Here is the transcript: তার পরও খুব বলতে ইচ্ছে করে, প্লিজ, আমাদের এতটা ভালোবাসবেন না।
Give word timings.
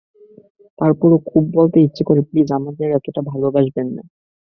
তার 0.79 0.91
পরও 0.99 1.17
খুব 1.29 1.43
বলতে 1.57 1.77
ইচ্ছে 1.81 2.03
করে, 2.03 2.21
প্লিজ, 2.29 2.47
আমাদের 2.57 2.87
এতটা 2.97 3.21
ভালোবাসবেন 3.31 3.87
না। 3.95 4.03